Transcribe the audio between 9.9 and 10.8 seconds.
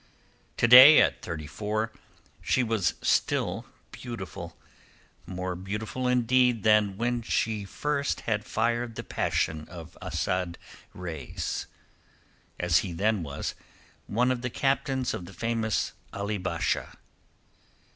Asad